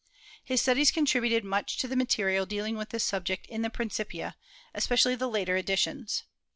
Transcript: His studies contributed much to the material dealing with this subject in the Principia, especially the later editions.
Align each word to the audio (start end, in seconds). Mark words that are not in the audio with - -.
His 0.43 0.63
studies 0.63 0.89
contributed 0.89 1.43
much 1.43 1.77
to 1.77 1.87
the 1.87 1.95
material 1.95 2.47
dealing 2.47 2.75
with 2.75 2.89
this 2.89 3.03
subject 3.03 3.45
in 3.45 3.61
the 3.61 3.69
Principia, 3.69 4.35
especially 4.73 5.13
the 5.13 5.29
later 5.29 5.55
editions. 5.57 6.23